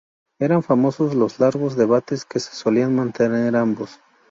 [0.39, 3.99] Eran famosos los largos debates que solían mantener ambos.